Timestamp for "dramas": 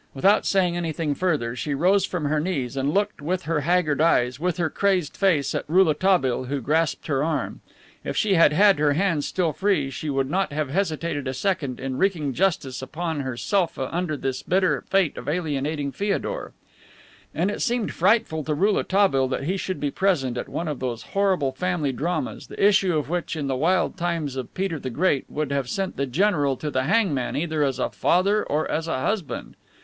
21.91-22.47